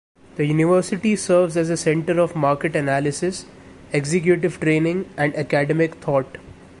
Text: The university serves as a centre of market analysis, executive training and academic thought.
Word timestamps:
The 0.35 0.45
university 0.47 1.15
serves 1.15 1.55
as 1.55 1.69
a 1.69 1.77
centre 1.77 2.19
of 2.19 2.35
market 2.35 2.75
analysis, 2.75 3.45
executive 3.91 4.59
training 4.59 5.07
and 5.15 5.35
academic 5.35 5.93
thought. 5.97 6.39